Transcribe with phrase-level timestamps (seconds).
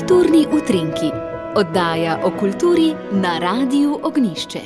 [0.00, 1.10] Kulturni utrinki,
[1.56, 4.60] oddaja o kulturi na Radiu Ognišče.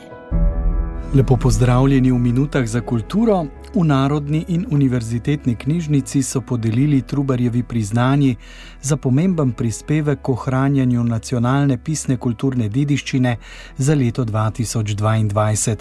[1.15, 3.47] Lepo pozdravljeni v minutah za kulturo.
[3.75, 8.37] V Narodni in univerzitetni knjižnici so podelili Trubarjevi priznanji
[8.83, 13.37] za pomemben prispevek k ohranjanju nacionalne pisne kulturne dediščine
[13.77, 15.77] za leto 2022.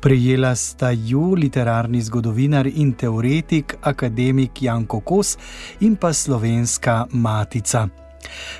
[0.00, 5.38] Prejela sta ju literarni zgodovinar in teoretik, akademik Janko Kos
[5.80, 8.07] in pa slovenska matica.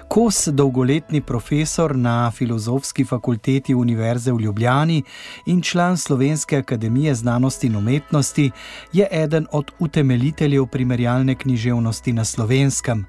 [0.09, 5.03] Kos, dolgoletni profesor na Filozofski fakulteti Univerze v Ljubljani
[5.47, 8.51] in član Slovenske akademije znanosti in umetnosti,
[8.93, 13.07] je eden od utemeljiteljev primerjalne književnosti na slovenskem.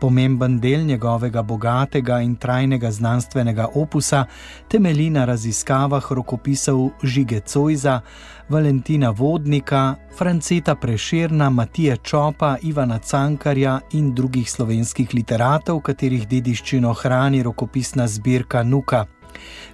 [0.00, 4.24] Pomemben del njegovega bogatega in trajnega znanstvenega opusa
[4.68, 8.00] temelji na raziskavah rokopisov Žige Cojza,
[8.48, 17.42] Valentina Vodnika, Franceta Preširna, Matije Čopa, Ivana Cankarja in drugih slovenskih literatov, katerih dediščino hrani
[17.42, 19.17] rokopisna zbirka Nuka.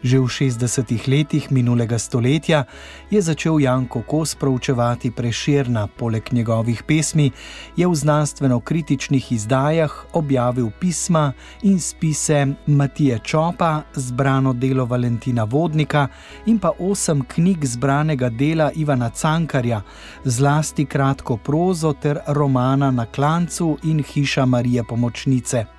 [0.02, 2.64] Že v 60-ih letih minulega stoletja
[3.10, 7.30] je začel Janko Kos proučevati preširna, poleg njegovih pesmi,
[7.76, 16.08] je v znanstveno-kritičnih izdajah objavil pisma in spise Matije Čopa, zbrano delo Valentina Vodnika
[16.46, 19.82] in pa osem knjig zbranega dela Ivana Cankarja,
[20.24, 25.73] zlasti kratko prozo ter romana Na klancu in hiša Marije Pomočnice.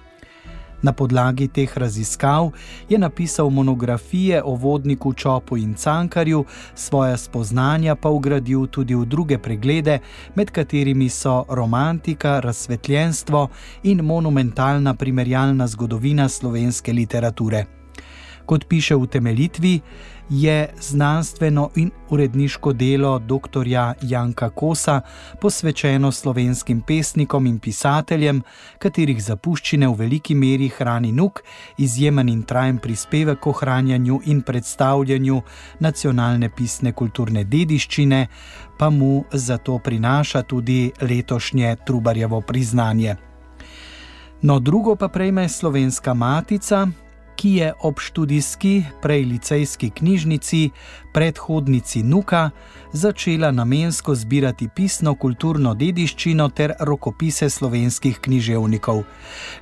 [0.82, 2.52] Na podlagi teh raziskav
[2.90, 6.46] je napisal monografije o vodniku Čopu in Cankarju,
[6.76, 10.00] svoje spoznanja pa ugradil tudi v druge preglede,
[10.36, 13.48] med katerimi so romantika, razsvetljenstvo
[13.84, 17.66] in monumentalna primerjalna zgodovina slovenske literature.
[18.46, 19.82] Kot piše v temeljitvi,
[20.30, 23.68] je znanstveno in uredniško delo dr.
[24.02, 25.02] Janka Kosa
[25.42, 28.42] posvečeno slovenskim pesnikom in pisateljem,
[28.80, 31.44] katerih zapuščine v veliki meri hrani nuk,
[31.78, 35.42] izjemen in trajen prispevek k ohranjanju in predstavljanju
[35.80, 38.28] nacionalne pisne kulturne dediščine,
[38.78, 43.16] pa mu zato prinaša tudi letošnje Trubarjevo priznanje.
[44.42, 46.88] No, drugo pa prejme slovenska matica,
[47.36, 50.70] ki je ob študijski, prej licejski knjižnici,
[51.14, 52.50] predhodnici Nuka,
[52.92, 59.04] začela namensko zbirati pisno kulturno dediščino ter rokopise slovenskih književnikov.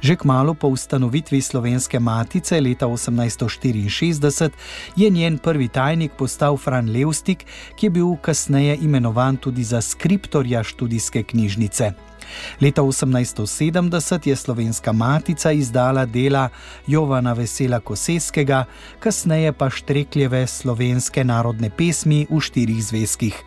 [0.01, 4.49] Že kmalo po ustanovitvi slovenske matice leta 1864
[4.95, 7.45] je njen prvi tajnik postal Fran Levstik,
[7.75, 12.12] ki je bil kasneje imenovan tudi za skriptorja študijske knjižnice.
[12.61, 16.49] Leta 1870 je slovenska matica izdala dela
[16.87, 18.65] Jovana Vesela Koseskega,
[18.99, 23.43] kasneje pa Štrekljeve slovenske narodne pesmi v štirih zvezkih.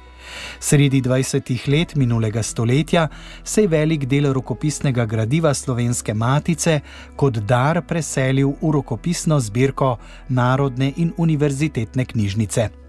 [0.60, 1.68] Sredi 20.
[1.68, 3.08] let minulega stoletja
[3.44, 6.80] se je velik del rokopisnega gradiva slovenske matice
[7.16, 9.96] kot dar preselil v rokopisno zbirko
[10.28, 12.85] Narodne in univerzitetne knjižnice.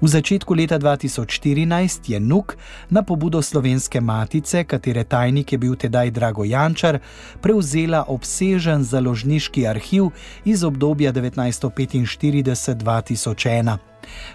[0.00, 2.56] V začetku leta 2014 je Nuk
[2.90, 6.98] na pobudo slovenske matice, katere tajnik je bil tedaj Drago Jančar,
[7.40, 10.10] prevzela obsežen založniški arhiv
[10.44, 13.89] iz obdobja 1945-2001.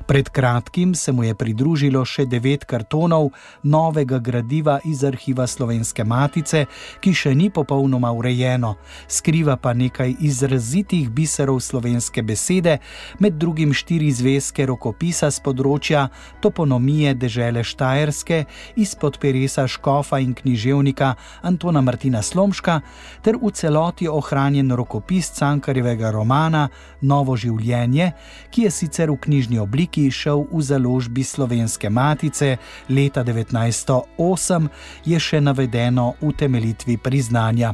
[0.05, 3.31] Pred kratkim se mu je pridružilo še devet kartonov
[3.63, 6.65] novega gradiva iz arhiva Slovenske matice,
[6.99, 8.75] ki še ni popolnoma urejeno,
[9.07, 12.77] skriva pa nekaj izrazitih biserov slovenske besede,
[13.19, 16.07] med drugim štiri zvezke rokopisa z področja
[16.41, 18.43] toponomije dežele Štajerske,
[18.75, 22.81] izpod peresa Škofa in književnika Antona Martina Slomška,
[23.23, 26.67] ter v celoti ohranjen rokopis Cankarjevega romana
[27.01, 28.11] Novo življenje,
[28.51, 32.57] ki je sicer v knjižni obliki šel v založbi Slovenske matice
[32.89, 34.67] leta 1908,
[35.05, 37.73] je še navedeno v temeljitvi priznanja.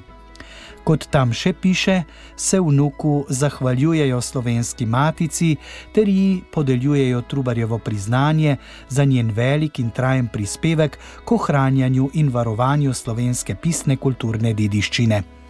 [0.84, 2.04] Kot tam še piše,
[2.36, 5.56] se vnuku zahvaljujejo slovenski matici
[5.94, 8.58] ter ji podeljujejo Trubarjevo priznanje
[8.90, 15.41] za njen velik in trajen prispevek k ohranjanju in varovanju slovenske pisne kulturne dediščine.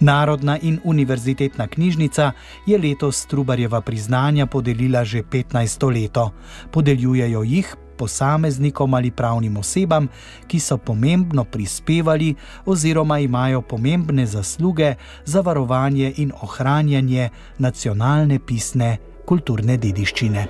[0.00, 2.32] Narodna in univerzitetna knjižnica
[2.66, 6.30] je letos Trubarjeva priznanja podelila že 15 leto.
[6.70, 10.08] Podeljujejo jih posameznikom ali pravnim osebam,
[10.48, 12.34] ki so pomembno prispevali
[12.66, 14.94] oziroma imajo pomembne zasluge
[15.24, 18.96] za varovanje in ohranjanje nacionalne pisne
[19.26, 20.46] kulturne dediščine.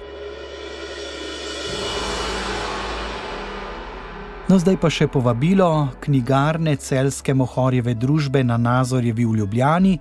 [4.50, 9.92] No, zdaj pa še povabilo knjigarne Celske Mohorjeve družbe na Nazorjevi v Ljubljani,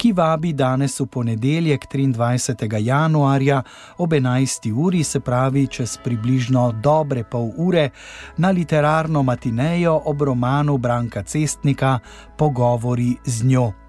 [0.00, 2.80] ki vabi danes v ponedeljek 23.
[2.80, 3.58] januarja
[4.00, 4.70] ob 11.
[4.72, 7.90] uri, se pravi čez približno dobre pol ure,
[8.40, 11.98] na literarno matinejo ob romanu Branka Cestnika
[12.38, 13.79] Pogovori z njo.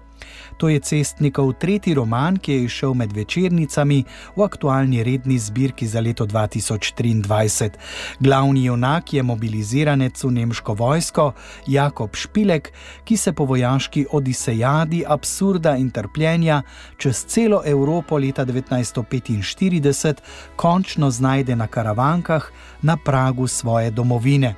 [0.62, 4.04] To je cestnikov tretji roman, ki je išel med večernicami
[4.36, 7.70] v aktualni redni zbirki za leto 2023.
[8.20, 11.32] Glavni junak je mobiliziranec v nemško vojsko
[11.66, 12.70] Jakob Špilek,
[13.04, 16.62] ki se po vojaški odisejadi absurda in trpljenja
[16.96, 20.14] čez celo Evropo leta 1945
[20.56, 22.50] končno znajde na karavankah
[22.82, 24.54] na pragu svoje domovine.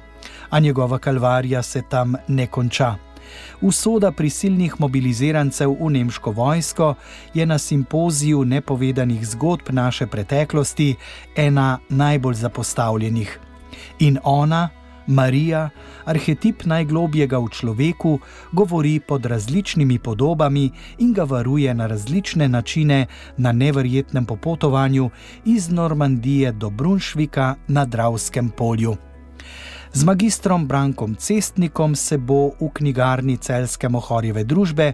[0.50, 3.13] A njegova kalvarija se tam ne konča.
[3.61, 6.95] Usoda prisilnih mobilizirancev v nemško vojsko
[7.35, 10.95] je na simpoziju nepovedanih zgodb naše preteklosti
[11.37, 13.41] ena najbolj zapostavljenih.
[13.99, 14.69] In ona,
[15.07, 15.71] Marija,
[16.05, 18.19] arhetip najglobjega v človeku,
[18.53, 25.11] govori pod različnimi podobami in ga varuje na različne načine na neverjetnem popotovanju
[25.45, 28.97] iz Normandije do Brunšvika na Dravskem polju.
[29.94, 34.88] Z magistrom Brankom Cestnikom se bo v knjigarni Celske Mohorjeve družbe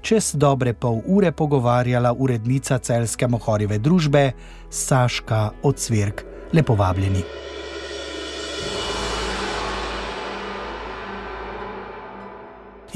[0.00, 4.32] čez dobre pol ure pogovarjala urednica Celske Mohorjeve družbe
[4.70, 6.24] Saška Ocvirk.
[6.52, 7.20] Lepo vabljeni.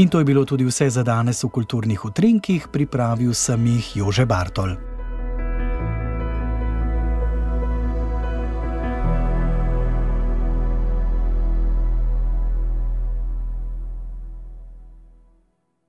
[0.00, 4.24] In to je bilo tudi vse za danes v kulturnih utrinkih, pripravil sem jih Jože
[4.24, 4.89] Bartol.